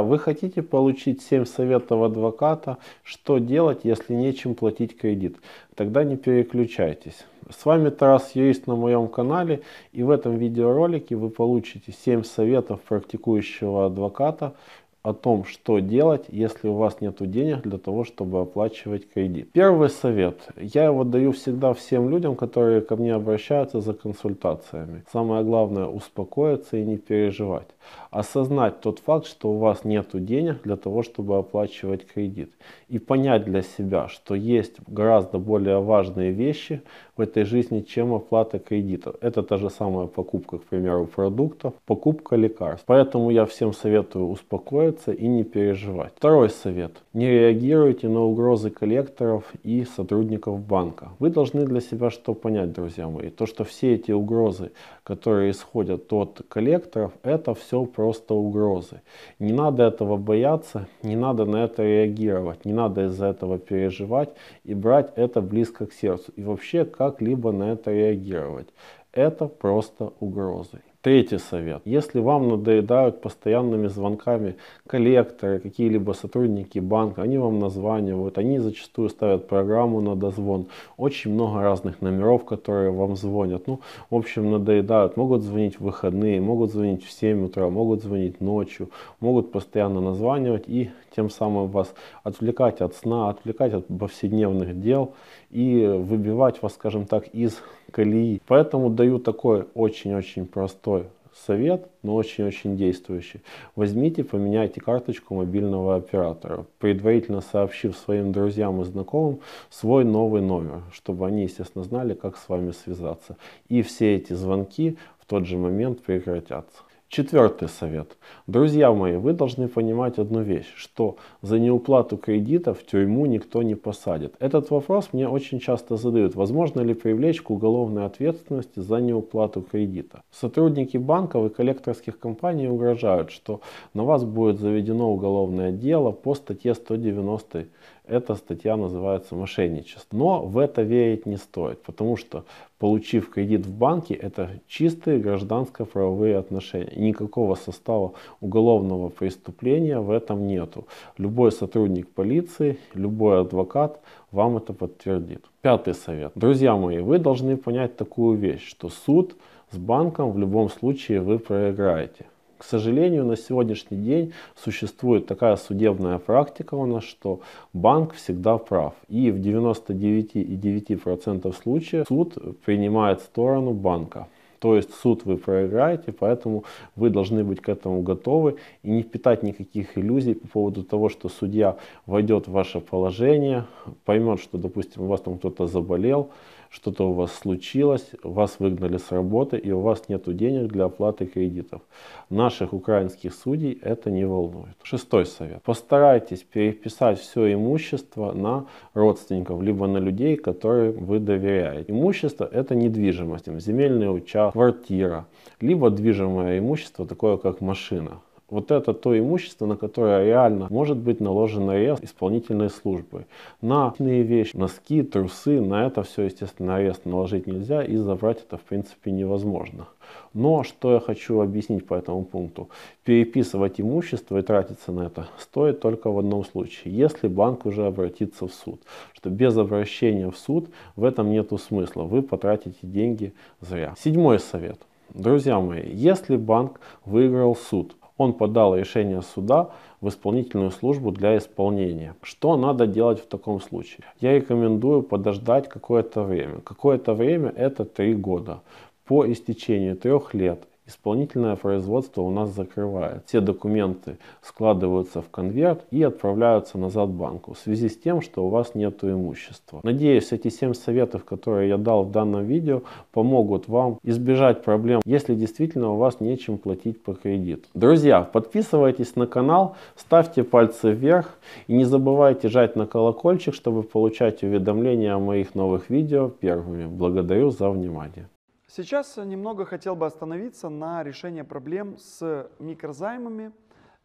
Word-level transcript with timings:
Вы 0.00 0.18
хотите 0.18 0.62
получить 0.62 1.20
7 1.22 1.44
советов 1.44 2.02
адвоката, 2.02 2.78
что 3.02 3.38
делать, 3.38 3.80
если 3.82 4.14
нечем 4.14 4.54
платить 4.54 4.96
кредит? 4.96 5.36
Тогда 5.74 6.04
не 6.04 6.16
переключайтесь. 6.16 7.26
С 7.50 7.66
вами 7.66 7.90
Тарас 7.90 8.34
Юрист 8.34 8.66
на 8.66 8.76
моем 8.76 9.08
канале 9.08 9.62
и 9.92 10.02
в 10.02 10.10
этом 10.10 10.36
видеоролике 10.36 11.16
вы 11.16 11.28
получите 11.28 11.92
7 11.92 12.22
советов 12.22 12.80
практикующего 12.82 13.86
адвоката, 13.86 14.54
о 15.02 15.12
том, 15.12 15.44
что 15.44 15.80
делать, 15.80 16.26
если 16.28 16.68
у 16.68 16.74
вас 16.74 17.00
нет 17.00 17.16
денег 17.18 17.62
для 17.62 17.78
того, 17.78 18.04
чтобы 18.04 18.40
оплачивать 18.40 19.08
кредит. 19.12 19.50
Первый 19.52 19.88
совет. 19.88 20.48
Я 20.56 20.84
его 20.84 21.04
даю 21.04 21.32
всегда 21.32 21.72
всем 21.72 22.08
людям, 22.08 22.36
которые 22.36 22.80
ко 22.80 22.96
мне 22.96 23.14
обращаются 23.14 23.80
за 23.80 23.94
консультациями. 23.94 25.02
Самое 25.12 25.42
главное 25.42 25.86
успокоиться 25.86 26.76
и 26.76 26.84
не 26.84 26.98
переживать. 26.98 27.68
Осознать 28.10 28.80
тот 28.80 29.00
факт, 29.00 29.26
что 29.26 29.50
у 29.50 29.58
вас 29.58 29.84
нет 29.84 30.08
денег 30.12 30.62
для 30.62 30.76
того, 30.76 31.02
чтобы 31.02 31.36
оплачивать 31.36 32.06
кредит. 32.06 32.52
И 32.88 32.98
понять 32.98 33.44
для 33.44 33.62
себя, 33.62 34.06
что 34.08 34.34
есть 34.36 34.76
гораздо 34.86 35.38
более 35.38 35.80
важные 35.80 36.30
вещи 36.30 36.82
в 37.16 37.20
этой 37.20 37.44
жизни, 37.44 37.80
чем 37.80 38.14
оплата 38.14 38.58
кредита. 38.58 39.14
Это 39.20 39.42
та 39.42 39.56
же 39.56 39.68
самая 39.68 40.06
покупка, 40.06 40.58
к 40.58 40.64
примеру, 40.64 41.06
продуктов, 41.06 41.74
покупка 41.86 42.36
лекарств. 42.36 42.84
Поэтому 42.86 43.30
я 43.30 43.46
всем 43.46 43.72
советую 43.72 44.28
успокоиться 44.28 44.91
успокоиться 44.92 45.12
и 45.12 45.26
не 45.26 45.44
переживать. 45.44 46.12
Второй 46.16 46.50
совет. 46.50 47.02
Не 47.12 47.30
реагируйте 47.30 48.08
на 48.08 48.20
угрозы 48.20 48.70
коллекторов 48.70 49.44
и 49.64 49.84
сотрудников 49.84 50.60
банка. 50.60 51.08
Вы 51.18 51.30
должны 51.30 51.64
для 51.66 51.80
себя 51.80 52.10
что 52.10 52.34
понять, 52.34 52.72
друзья 52.72 53.08
мои. 53.08 53.30
То, 53.30 53.46
что 53.46 53.64
все 53.64 53.94
эти 53.94 54.12
угрозы, 54.12 54.70
которые 55.04 55.50
исходят 55.50 56.12
от 56.12 56.42
коллекторов, 56.48 57.12
это 57.22 57.54
все 57.54 57.84
просто 57.84 58.34
угрозы. 58.34 59.00
Не 59.38 59.52
надо 59.52 59.82
этого 59.82 60.16
бояться, 60.16 60.86
не 61.02 61.16
надо 61.16 61.44
на 61.44 61.64
это 61.64 61.82
реагировать, 61.82 62.64
не 62.64 62.72
надо 62.72 63.06
из-за 63.06 63.26
этого 63.26 63.58
переживать 63.58 64.30
и 64.64 64.74
брать 64.74 65.12
это 65.16 65.40
близко 65.40 65.86
к 65.86 65.92
сердцу. 65.92 66.32
И 66.36 66.42
вообще 66.42 66.84
как-либо 66.84 67.52
на 67.52 67.72
это 67.72 67.92
реагировать. 67.92 68.68
Это 69.12 69.46
просто 69.46 70.12
угрозы. 70.20 70.80
Третий 71.02 71.38
совет. 71.38 71.82
Если 71.84 72.20
вам 72.20 72.48
надоедают 72.48 73.20
постоянными 73.22 73.88
звонками 73.88 74.54
коллекторы, 74.86 75.58
какие-либо 75.58 76.12
сотрудники 76.12 76.78
банка, 76.78 77.22
они 77.22 77.38
вам 77.38 77.58
названивают, 77.58 78.38
они 78.38 78.60
зачастую 78.60 79.08
ставят 79.08 79.48
программу 79.48 80.00
на 80.00 80.14
дозвон. 80.14 80.66
Очень 80.96 81.32
много 81.32 81.60
разных 81.60 82.02
номеров, 82.02 82.44
которые 82.44 82.92
вам 82.92 83.16
звонят. 83.16 83.66
Ну, 83.66 83.80
в 84.10 84.14
общем, 84.14 84.52
надоедают. 84.52 85.16
Могут 85.16 85.42
звонить 85.42 85.80
в 85.80 85.80
выходные, 85.80 86.40
могут 86.40 86.70
звонить 86.70 87.04
в 87.04 87.10
7 87.10 87.46
утра, 87.46 87.68
могут 87.68 88.00
звонить 88.00 88.40
ночью, 88.40 88.88
могут 89.18 89.50
постоянно 89.50 90.00
названивать 90.00 90.68
и 90.68 90.92
тем 91.16 91.30
самым 91.30 91.66
вас 91.66 91.92
отвлекать 92.22 92.80
от 92.80 92.94
сна, 92.94 93.28
отвлекать 93.28 93.72
от 93.74 93.86
повседневных 93.88 94.80
дел 94.80 95.14
и 95.50 95.84
выбивать 95.84 96.62
вас, 96.62 96.74
скажем 96.74 97.06
так, 97.06 97.26
из 97.34 97.60
колеи. 97.90 98.40
Поэтому 98.46 98.88
даю 98.88 99.18
такой 99.18 99.66
очень-очень 99.74 100.46
простой 100.46 100.91
совет, 101.34 101.88
но 102.02 102.14
очень-очень 102.14 102.76
действующий. 102.76 103.42
Возьмите, 103.76 104.24
поменяйте 104.24 104.80
карточку 104.80 105.34
мобильного 105.34 105.96
оператора, 105.96 106.66
предварительно 106.78 107.40
сообщив 107.40 107.96
своим 107.96 108.32
друзьям 108.32 108.80
и 108.80 108.84
знакомым 108.84 109.40
свой 109.70 110.04
новый 110.04 110.42
номер, 110.42 110.82
чтобы 110.92 111.26
они, 111.26 111.42
естественно, 111.42 111.84
знали, 111.84 112.14
как 112.14 112.36
с 112.36 112.48
вами 112.48 112.72
связаться. 112.72 113.36
И 113.68 113.82
все 113.82 114.16
эти 114.16 114.32
звонки 114.32 114.96
в 115.18 115.26
тот 115.26 115.46
же 115.46 115.56
момент 115.56 116.02
прекратятся. 116.02 116.82
Четвертый 117.14 117.68
совет. 117.68 118.16
Друзья 118.46 118.90
мои, 118.90 119.18
вы 119.18 119.34
должны 119.34 119.68
понимать 119.68 120.18
одну 120.18 120.40
вещь, 120.40 120.72
что 120.76 121.16
за 121.42 121.58
неуплату 121.58 122.16
кредита 122.16 122.72
в 122.72 122.86
тюрьму 122.86 123.26
никто 123.26 123.62
не 123.62 123.74
посадит. 123.74 124.34
Этот 124.38 124.70
вопрос 124.70 125.10
мне 125.12 125.28
очень 125.28 125.60
часто 125.60 125.98
задают. 125.98 126.34
Возможно 126.34 126.80
ли 126.80 126.94
привлечь 126.94 127.42
к 127.42 127.50
уголовной 127.50 128.06
ответственности 128.06 128.80
за 128.80 128.96
неуплату 129.02 129.60
кредита? 129.60 130.22
Сотрудники 130.30 130.96
банков 130.96 131.44
и 131.44 131.54
коллекторских 131.54 132.18
компаний 132.18 132.66
угрожают, 132.66 133.30
что 133.30 133.60
на 133.92 134.04
вас 134.04 134.24
будет 134.24 134.58
заведено 134.58 135.12
уголовное 135.12 135.70
дело 135.70 136.12
по 136.12 136.34
статье 136.34 136.74
190 136.74 137.66
эта 138.06 138.34
статья 138.34 138.76
называется 138.76 139.34
мошенничество. 139.34 140.16
Но 140.16 140.42
в 140.44 140.58
это 140.58 140.82
верить 140.82 141.26
не 141.26 141.36
стоит, 141.36 141.82
потому 141.82 142.16
что 142.16 142.44
получив 142.78 143.30
кредит 143.30 143.64
в 143.64 143.72
банке, 143.72 144.14
это 144.14 144.50
чистые 144.66 145.18
гражданско-правовые 145.18 146.36
отношения. 146.36 146.92
никакого 146.96 147.54
состава 147.54 148.12
уголовного 148.40 149.08
преступления 149.08 150.00
в 150.00 150.10
этом 150.10 150.46
нету. 150.46 150.86
Любой 151.16 151.52
сотрудник 151.52 152.08
полиции, 152.08 152.78
любой 152.94 153.40
адвокат 153.40 154.00
вам 154.32 154.56
это 154.56 154.72
подтвердит. 154.72 155.44
Пятый 155.60 155.94
совет. 155.94 156.32
Друзья 156.34 156.76
мои, 156.76 156.98
вы 156.98 157.18
должны 157.18 157.56
понять 157.56 157.96
такую 157.96 158.36
вещь, 158.36 158.66
что 158.68 158.88
суд 158.88 159.36
с 159.70 159.76
банком 159.76 160.32
в 160.32 160.38
любом 160.38 160.68
случае 160.68 161.20
вы 161.20 161.38
проиграете. 161.38 162.26
К 162.62 162.64
сожалению, 162.64 163.24
на 163.24 163.36
сегодняшний 163.36 163.96
день 163.96 164.32
существует 164.54 165.26
такая 165.26 165.56
судебная 165.56 166.18
практика 166.18 166.76
у 166.76 166.86
нас, 166.86 167.02
что 167.02 167.40
банк 167.72 168.14
всегда 168.14 168.56
прав. 168.56 168.94
И 169.08 169.32
в 169.32 169.40
99,9% 169.40 171.52
случаев 171.60 172.06
суд 172.06 172.38
принимает 172.64 173.20
сторону 173.20 173.72
банка. 173.72 174.28
То 174.60 174.76
есть 174.76 174.94
суд 174.94 175.24
вы 175.24 175.38
проиграете, 175.38 176.12
поэтому 176.12 176.62
вы 176.94 177.10
должны 177.10 177.42
быть 177.42 177.60
к 177.60 177.68
этому 177.68 178.00
готовы 178.02 178.58
и 178.84 178.90
не 178.90 179.02
питать 179.02 179.42
никаких 179.42 179.98
иллюзий 179.98 180.34
по 180.34 180.46
поводу 180.46 180.84
того, 180.84 181.08
что 181.08 181.28
судья 181.28 181.78
войдет 182.06 182.46
в 182.46 182.52
ваше 182.52 182.80
положение, 182.80 183.64
поймет, 184.04 184.38
что, 184.38 184.56
допустим, 184.56 185.02
у 185.02 185.06
вас 185.06 185.20
там 185.20 185.38
кто-то 185.38 185.66
заболел, 185.66 186.30
что-то 186.72 187.10
у 187.10 187.12
вас 187.12 187.32
случилось, 187.34 188.10
вас 188.22 188.56
выгнали 188.58 188.96
с 188.96 189.12
работы 189.12 189.58
и 189.58 189.70
у 189.70 189.80
вас 189.80 190.08
нет 190.08 190.24
денег 190.34 190.72
для 190.72 190.86
оплаты 190.86 191.26
кредитов. 191.26 191.82
Наших 192.30 192.72
украинских 192.72 193.34
судей 193.34 193.78
это 193.82 194.10
не 194.10 194.24
волнует. 194.24 194.74
Шестой 194.82 195.26
совет. 195.26 195.62
Постарайтесь 195.62 196.42
переписать 196.42 197.20
все 197.20 197.52
имущество 197.52 198.32
на 198.32 198.66
родственников, 198.94 199.62
либо 199.62 199.86
на 199.86 199.98
людей, 199.98 200.36
которым 200.36 201.04
вы 201.04 201.18
доверяете. 201.18 201.92
Имущество 201.92 202.48
это 202.50 202.74
недвижимость, 202.74 203.46
земельный 203.60 204.14
участок, 204.14 204.54
квартира, 204.54 205.26
либо 205.60 205.90
движимое 205.90 206.58
имущество, 206.58 207.06
такое 207.06 207.36
как 207.36 207.60
машина. 207.60 208.22
Вот 208.52 208.70
это 208.70 208.92
то 208.92 209.18
имущество, 209.18 209.64
на 209.64 209.76
которое 209.76 210.26
реально 210.26 210.66
может 210.68 210.98
быть 210.98 211.20
наложен 211.20 211.70
арест 211.70 212.04
исполнительной 212.04 212.68
службы. 212.68 213.24
На 213.62 213.94
вещи, 213.98 214.54
носки, 214.54 215.02
трусы, 215.02 215.58
на 215.62 215.86
это 215.86 216.02
все, 216.02 216.24
естественно, 216.24 216.76
арест 216.76 217.06
наложить 217.06 217.46
нельзя 217.46 217.82
и 217.82 217.96
забрать 217.96 218.44
это 218.46 218.58
в 218.58 218.60
принципе 218.60 219.10
невозможно. 219.10 219.88
Но 220.34 220.64
что 220.64 220.92
я 220.92 221.00
хочу 221.00 221.40
объяснить 221.40 221.86
по 221.86 221.94
этому 221.94 222.26
пункту. 222.26 222.68
Переписывать 223.04 223.80
имущество 223.80 224.36
и 224.36 224.42
тратиться 224.42 224.92
на 224.92 225.06
это 225.06 225.28
стоит 225.38 225.80
только 225.80 226.10
в 226.10 226.18
одном 226.18 226.44
случае, 226.44 226.94
если 226.94 227.28
банк 227.28 227.64
уже 227.64 227.86
обратится 227.86 228.48
в 228.48 228.52
суд. 228.52 228.82
Что 229.14 229.30
без 229.30 229.56
обращения 229.56 230.30
в 230.30 230.36
суд 230.36 230.68
в 230.94 231.04
этом 231.04 231.30
нету 231.30 231.56
смысла, 231.56 232.02
вы 232.02 232.20
потратите 232.20 232.76
деньги 232.82 233.32
зря. 233.62 233.94
Седьмой 233.98 234.38
совет. 234.40 234.78
Друзья 235.14 235.58
мои, 235.58 235.88
если 235.90 236.36
банк 236.36 236.80
выиграл 237.06 237.56
суд, 237.56 237.96
он 238.16 238.32
подал 238.32 238.76
решение 238.76 239.22
суда 239.22 239.70
в 240.00 240.08
исполнительную 240.08 240.70
службу 240.70 241.10
для 241.10 241.36
исполнения. 241.38 242.14
Что 242.22 242.56
надо 242.56 242.86
делать 242.86 243.20
в 243.20 243.26
таком 243.26 243.60
случае? 243.60 244.04
Я 244.20 244.34
рекомендую 244.34 245.02
подождать 245.02 245.68
какое-то 245.68 246.22
время. 246.22 246.60
Какое-то 246.60 247.14
время 247.14 247.52
это 247.56 247.84
три 247.84 248.14
года. 248.14 248.60
По 249.04 249.30
истечению 249.30 249.96
трех 249.96 250.34
лет 250.34 250.64
исполнительное 250.86 251.56
производство 251.56 252.22
у 252.22 252.30
нас 252.30 252.50
закрывает. 252.50 253.22
Все 253.26 253.40
документы 253.40 254.18
складываются 254.42 255.22
в 255.22 255.30
конверт 255.30 255.84
и 255.90 256.02
отправляются 256.02 256.78
назад 256.78 257.10
банку 257.10 257.54
в 257.54 257.58
связи 257.58 257.88
с 257.88 257.96
тем, 257.96 258.20
что 258.20 258.44
у 258.44 258.48
вас 258.48 258.74
нет 258.74 259.02
имущества. 259.04 259.80
Надеюсь, 259.82 260.32
эти 260.32 260.48
7 260.48 260.74
советов, 260.74 261.24
которые 261.24 261.68
я 261.68 261.78
дал 261.78 262.04
в 262.04 262.10
данном 262.10 262.44
видео, 262.44 262.82
помогут 263.12 263.68
вам 263.68 263.98
избежать 264.02 264.62
проблем, 264.62 265.00
если 265.04 265.34
действительно 265.34 265.92
у 265.92 265.96
вас 265.96 266.20
нечем 266.20 266.58
платить 266.58 267.02
по 267.02 267.14
кредиту. 267.14 267.68
Друзья, 267.74 268.22
подписывайтесь 268.22 269.16
на 269.16 269.26
канал, 269.26 269.76
ставьте 269.96 270.44
пальцы 270.44 270.90
вверх 270.92 271.38
и 271.68 271.74
не 271.74 271.84
забывайте 271.84 272.48
жать 272.48 272.76
на 272.76 272.86
колокольчик, 272.86 273.54
чтобы 273.54 273.82
получать 273.82 274.42
уведомления 274.42 275.14
о 275.14 275.18
моих 275.18 275.54
новых 275.54 275.90
видео 275.90 276.28
первыми. 276.28 276.86
Благодарю 276.86 277.50
за 277.50 277.70
внимание. 277.70 278.28
Сейчас 278.74 279.18
немного 279.18 279.66
хотел 279.66 279.94
бы 279.94 280.06
остановиться 280.06 280.70
на 280.70 281.02
решении 281.02 281.42
проблем 281.42 281.98
с 281.98 282.50
микрозаймами 282.58 283.52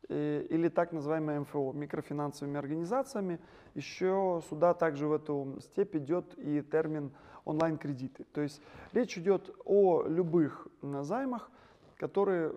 э, 0.09 0.45
или 0.49 0.67
так 0.67 0.91
называемыми 0.91 1.39
МФО, 1.39 1.71
микрофинансовыми 1.71 2.57
организациями. 2.57 3.39
Еще 3.75 4.41
сюда 4.49 4.73
также 4.73 5.07
в 5.07 5.13
эту 5.13 5.57
степь 5.61 5.95
идет 5.95 6.37
и 6.37 6.61
термин 6.61 7.13
онлайн-кредиты. 7.45 8.25
То 8.33 8.41
есть 8.41 8.61
речь 8.91 9.17
идет 9.17 9.55
о 9.63 10.03
любых 10.05 10.67
займах, 10.81 11.49
которые 11.95 12.51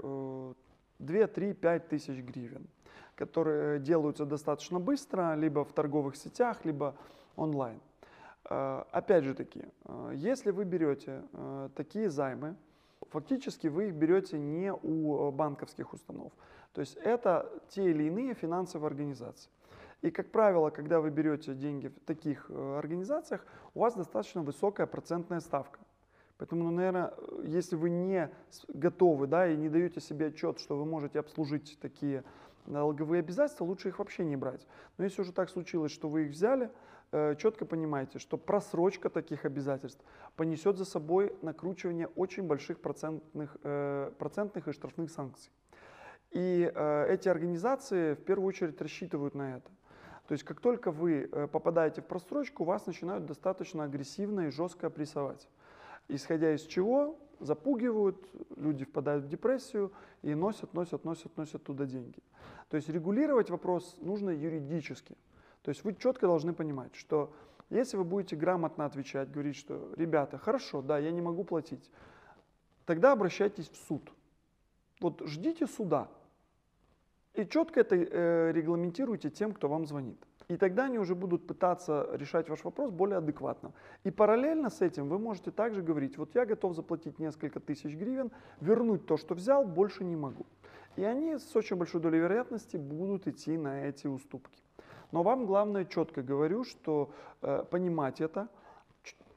2, 0.99 1.27
3, 1.29 1.55
5 1.55 1.89
тысяч 1.89 2.25
гривен. 2.25 2.67
которые 3.15 3.79
делаются 3.79 4.25
достаточно 4.25 4.81
быстро, 4.81 5.37
либо 5.37 5.65
в 5.65 5.73
торговых 5.73 6.17
сетях, 6.17 6.65
либо 6.65 6.97
онлайн. 7.37 7.81
Э, 8.49 8.85
опять 8.91 9.25
же 9.25 9.35
таки, 9.35 9.65
э, 9.85 10.13
если 10.15 10.51
вы 10.51 10.65
берете 10.65 11.23
э, 11.33 11.69
такие 11.75 12.11
займы, 12.11 12.57
фактически 13.11 13.67
вы 13.67 13.89
их 13.89 13.95
берете 13.95 14.39
не 14.39 14.73
у 14.73 15.31
банковских 15.31 15.93
установ. 15.93 16.33
То 16.73 16.81
есть 16.81 16.97
это 16.97 17.51
те 17.69 17.91
или 17.91 18.05
иные 18.05 18.35
финансовые 18.35 18.89
организации. 18.89 19.51
И, 20.03 20.11
как 20.11 20.31
правило, 20.31 20.71
когда 20.71 21.01
вы 21.01 21.11
берете 21.11 21.55
деньги 21.55 21.89
в 21.89 22.01
таких 22.07 22.49
организациях, 22.51 23.45
у 23.75 23.81
вас 23.81 23.95
достаточно 23.95 24.43
высокая 24.43 24.87
процентная 24.87 25.41
ставка. 25.41 25.81
Поэтому, 26.39 26.65
ну, 26.65 26.71
наверное, 26.71 27.13
если 27.45 27.77
вы 27.77 27.91
не 27.91 28.31
готовы 28.69 29.27
да, 29.27 29.47
и 29.47 29.57
не 29.57 29.69
даете 29.69 30.01
себе 30.01 30.29
отчет, 30.29 30.59
что 30.59 30.79
вы 30.79 30.87
можете 30.87 31.19
обслужить 31.19 31.79
такие 31.83 32.25
налоговые 32.67 33.21
обязательства, 33.21 33.65
лучше 33.65 33.89
их 33.89 33.99
вообще 33.99 34.25
не 34.25 34.37
брать. 34.37 34.67
Но 34.99 35.05
если 35.05 35.23
уже 35.23 35.33
так 35.33 35.51
случилось, 35.51 35.93
что 35.93 36.09
вы 36.09 36.27
их 36.27 36.31
взяли, 36.31 36.71
э, 37.13 37.35
четко 37.37 37.65
понимаете, 37.65 38.19
что 38.19 38.37
просрочка 38.37 39.11
таких 39.11 39.45
обязательств 39.45 40.05
понесет 40.37 40.77
за 40.77 40.85
собой 40.85 41.35
накручивание 41.43 42.09
очень 42.17 42.45
больших 42.45 42.81
процентных, 42.81 43.57
э, 43.63 44.13
процентных 44.19 44.69
и 44.69 44.73
штрафных 44.73 45.11
санкций. 45.11 45.51
И 46.31 46.71
э, 46.73 47.07
эти 47.13 47.29
организации 47.29 48.15
в 48.15 48.25
первую 48.25 48.49
очередь 48.49 48.81
рассчитывают 48.81 49.35
на 49.35 49.57
это. 49.57 49.71
То 50.29 50.33
есть 50.33 50.45
как 50.45 50.61
только 50.61 50.93
вы 50.93 51.29
попадаете 51.51 52.03
в 52.03 52.07
просрочку, 52.07 52.63
вас 52.63 52.87
начинают 52.87 53.27
достаточно 53.27 53.83
агрессивно 53.83 54.43
и 54.43 54.51
жестко 54.51 54.89
прессовать 54.89 55.49
исходя 56.11 56.55
из 56.55 56.63
чего 56.63 57.19
запугивают, 57.41 58.17
люди 58.57 58.85
впадают 58.85 59.25
в 59.25 59.29
депрессию 59.29 59.93
и 60.23 60.35
носят, 60.35 60.75
носят, 60.75 61.05
носят, 61.05 61.37
носят 61.37 61.63
туда 61.65 61.87
деньги. 61.87 62.19
То 62.69 62.77
есть 62.77 62.89
регулировать 62.89 63.51
вопрос 63.51 63.97
нужно 64.01 64.31
юридически. 64.31 65.17
То 65.63 65.71
есть 65.71 65.85
вы 65.85 65.95
четко 65.95 66.27
должны 66.27 66.53
понимать, 66.53 66.95
что 66.95 67.33
если 67.69 67.97
вы 67.97 68.05
будете 68.05 68.37
грамотно 68.37 68.85
отвечать, 68.85 69.31
говорить, 69.31 69.57
что 69.57 69.93
ребята, 69.97 70.39
хорошо, 70.39 70.83
да, 70.83 70.99
я 70.99 71.11
не 71.11 71.21
могу 71.21 71.45
платить, 71.45 71.91
тогда 72.85 73.13
обращайтесь 73.13 73.69
в 73.69 73.77
суд. 73.87 74.11
Вот 75.01 75.23
ждите 75.27 75.67
суда. 75.67 76.09
И 77.35 77.47
четко 77.47 77.81
это 77.81 77.97
э, 77.97 78.53
регламентируйте 78.53 79.31
тем, 79.31 79.53
кто 79.53 79.69
вам 79.69 79.87
звонит. 79.87 80.19
И 80.51 80.57
тогда 80.57 80.87
они 80.87 80.99
уже 80.99 81.15
будут 81.15 81.47
пытаться 81.47 82.09
решать 82.13 82.49
ваш 82.49 82.65
вопрос 82.65 82.91
более 82.91 83.19
адекватно. 83.19 83.73
И 84.03 84.11
параллельно 84.11 84.69
с 84.69 84.81
этим 84.81 85.09
вы 85.09 85.17
можете 85.17 85.53
также 85.53 85.81
говорить, 85.81 86.19
вот 86.19 86.35
я 86.35 86.45
готов 86.45 86.75
заплатить 86.75 87.21
несколько 87.21 87.61
тысяч 87.61 87.95
гривен, 87.95 88.33
вернуть 88.61 89.07
то, 89.07 89.17
что 89.17 89.37
взял, 89.37 89.65
больше 89.65 90.03
не 90.03 90.17
могу. 90.17 90.45
И 90.97 91.05
они 91.05 91.39
с 91.39 91.55
очень 91.55 91.77
большой 91.77 92.01
долей 92.01 92.19
вероятности 92.19 92.77
будут 92.77 93.29
идти 93.29 93.57
на 93.57 93.87
эти 93.87 94.09
уступки. 94.09 94.61
Но 95.13 95.23
вам 95.23 95.47
главное 95.47 95.85
четко 95.85 96.21
говорю, 96.21 96.65
что 96.65 97.13
э, 97.43 97.63
понимать 97.71 98.21
это, 98.21 98.49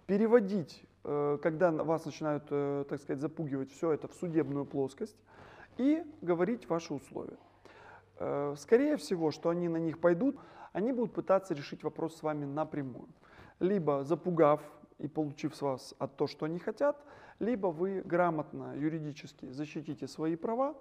переводить, 0.07 0.83
э, 1.03 1.37
когда 1.43 1.69
вас 1.71 2.05
начинают, 2.05 2.45
э, 2.49 2.85
так 2.89 2.99
сказать, 2.99 3.21
запугивать 3.21 3.71
все 3.71 3.91
это 3.91 4.07
в 4.07 4.15
судебную 4.15 4.65
плоскость 4.65 5.17
и 5.77 6.03
говорить 6.23 6.67
ваши 6.67 6.91
условия. 6.91 7.37
Э, 8.17 8.55
скорее 8.57 8.97
всего, 8.97 9.29
что 9.29 9.49
они 9.49 9.69
на 9.69 9.77
них 9.77 9.99
пойдут, 9.99 10.39
они 10.73 10.91
будут 10.91 11.13
пытаться 11.13 11.53
решить 11.53 11.83
вопрос 11.83 12.17
с 12.17 12.23
вами 12.23 12.45
напрямую. 12.45 13.07
Либо 13.59 14.03
запугав 14.03 14.61
и 14.97 15.07
получив 15.07 15.55
с 15.55 15.61
вас 15.61 15.95
от 15.99 16.17
то, 16.17 16.27
что 16.27 16.45
они 16.45 16.59
хотят, 16.59 17.01
либо 17.39 17.67
вы 17.67 18.01
грамотно 18.01 18.75
юридически 18.75 19.49
защитите 19.49 20.07
свои 20.07 20.35
права, 20.35 20.75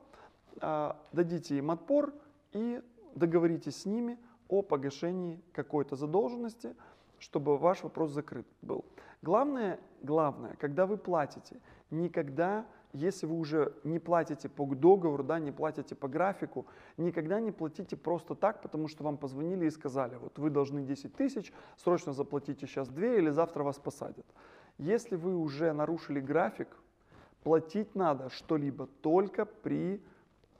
а, 0.60 0.96
дадите 1.12 1.56
им 1.58 1.70
отпор 1.70 2.12
и 2.52 2.82
договоритесь 3.14 3.82
с 3.82 3.86
ними 3.86 4.18
о 4.48 4.62
погашении 4.62 5.40
какой-то 5.52 5.96
задолженности, 5.96 6.74
чтобы 7.18 7.56
ваш 7.56 7.82
вопрос 7.82 8.10
закрыт 8.10 8.46
был. 8.62 8.84
Главное, 9.22 9.78
главное, 10.02 10.56
когда 10.56 10.86
вы 10.86 10.96
платите, 10.96 11.60
никогда 11.90 12.66
если 12.92 13.26
вы 13.26 13.38
уже 13.38 13.74
не 13.84 13.98
платите 13.98 14.48
по 14.48 14.66
договору, 14.66 15.24
да, 15.24 15.38
не 15.38 15.50
платите 15.50 15.94
по 15.94 16.08
графику, 16.08 16.66
никогда 16.96 17.40
не 17.40 17.50
платите 17.50 17.96
просто 17.96 18.34
так, 18.34 18.62
потому 18.62 18.88
что 18.88 19.04
вам 19.04 19.16
позвонили 19.16 19.66
и 19.66 19.70
сказали, 19.70 20.16
вот 20.16 20.38
вы 20.38 20.50
должны 20.50 20.82
10 20.82 21.14
тысяч, 21.14 21.52
срочно 21.76 22.12
заплатите 22.12 22.66
сейчас 22.66 22.88
2 22.88 23.06
или 23.06 23.30
завтра 23.30 23.62
вас 23.62 23.78
посадят. 23.78 24.26
Если 24.78 25.16
вы 25.16 25.36
уже 25.36 25.72
нарушили 25.72 26.20
график, 26.20 26.68
платить 27.42 27.94
надо 27.94 28.30
что-либо 28.30 28.88
только 29.00 29.46
при 29.46 30.02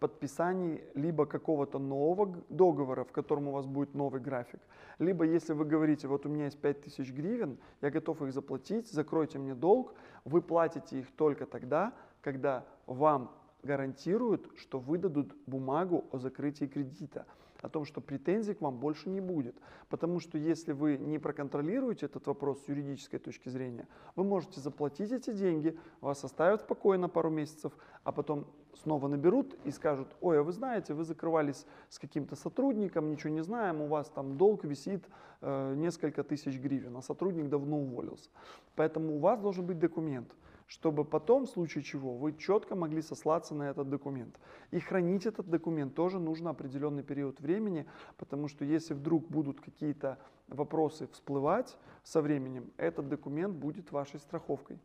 подписании 0.02 0.82
либо 0.94 1.26
какого-то 1.26 1.78
нового 1.78 2.36
договора, 2.48 3.04
в 3.04 3.12
котором 3.12 3.48
у 3.48 3.52
вас 3.52 3.66
будет 3.66 3.94
новый 3.94 4.20
график, 4.20 4.60
либо 4.98 5.24
если 5.24 5.52
вы 5.52 5.64
говорите, 5.64 6.08
вот 6.08 6.26
у 6.26 6.28
меня 6.28 6.46
есть 6.46 6.58
5000 6.58 7.12
гривен, 7.12 7.58
я 7.80 7.90
готов 7.90 8.20
их 8.22 8.32
заплатить, 8.32 8.90
закройте 8.90 9.38
мне 9.38 9.54
долг, 9.54 9.94
вы 10.24 10.42
платите 10.42 10.98
их 10.98 11.10
только 11.12 11.46
тогда, 11.46 11.92
когда 12.22 12.64
вам 12.86 13.30
гарантируют, 13.62 14.50
что 14.56 14.78
выдадут 14.78 15.34
бумагу 15.46 16.06
о 16.10 16.18
закрытии 16.18 16.64
кредита, 16.64 17.26
о 17.60 17.68
том, 17.68 17.84
что 17.84 18.00
претензий 18.00 18.54
к 18.54 18.60
вам 18.60 18.78
больше 18.78 19.08
не 19.08 19.20
будет. 19.20 19.54
Потому 19.88 20.18
что 20.18 20.36
если 20.36 20.72
вы 20.72 20.98
не 20.98 21.18
проконтролируете 21.18 22.06
этот 22.06 22.26
вопрос 22.26 22.64
с 22.64 22.68
юридической 22.68 23.18
точки 23.18 23.50
зрения, 23.50 23.86
вы 24.16 24.24
можете 24.24 24.60
заплатить 24.60 25.12
эти 25.12 25.32
деньги, 25.32 25.78
вас 26.00 26.24
оставят 26.24 26.62
в 26.62 26.66
покое 26.66 26.98
на 26.98 27.08
пару 27.08 27.30
месяцев, 27.30 27.72
а 28.02 28.10
потом 28.10 28.48
снова 28.74 29.06
наберут 29.06 29.56
и 29.64 29.70
скажут, 29.70 30.08
ой, 30.20 30.40
а 30.40 30.42
вы 30.42 30.50
знаете, 30.50 30.92
вы 30.92 31.04
закрывались 31.04 31.64
с 31.88 32.00
каким-то 32.00 32.34
сотрудником, 32.34 33.10
ничего 33.10 33.32
не 33.32 33.42
знаем, 33.44 33.80
у 33.80 33.86
вас 33.86 34.08
там 34.08 34.36
долг 34.36 34.64
висит 34.64 35.04
э, 35.40 35.74
несколько 35.76 36.24
тысяч 36.24 36.58
гривен, 36.58 36.96
а 36.96 37.02
сотрудник 37.02 37.48
давно 37.48 37.78
уволился. 37.78 38.30
Поэтому 38.74 39.16
у 39.16 39.18
вас 39.18 39.38
должен 39.38 39.66
быть 39.66 39.78
документ– 39.78 40.34
чтобы 40.72 41.04
потом, 41.04 41.44
в 41.44 41.50
случае 41.50 41.84
чего, 41.84 42.16
вы 42.16 42.32
четко 42.32 42.74
могли 42.74 43.02
сослаться 43.02 43.54
на 43.54 43.64
этот 43.64 43.90
документ. 43.90 44.40
И 44.70 44.80
хранить 44.80 45.26
этот 45.26 45.46
документ 45.46 45.94
тоже 45.94 46.18
нужно 46.18 46.48
определенный 46.48 47.02
период 47.02 47.40
времени, 47.40 47.86
потому 48.16 48.48
что 48.48 48.64
если 48.64 48.94
вдруг 48.94 49.28
будут 49.28 49.60
какие-то 49.60 50.18
вопросы 50.48 51.08
всплывать 51.08 51.76
со 52.02 52.22
временем, 52.22 52.72
этот 52.78 53.06
документ 53.06 53.54
будет 53.54 53.92
вашей 53.92 54.18
страховкой. 54.18 54.78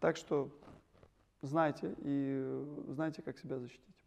Так 0.00 0.16
что 0.16 0.48
знайте 1.42 1.94
и 1.98 2.64
знайте, 2.88 3.20
как 3.20 3.38
себя 3.38 3.58
защитить. 3.58 4.01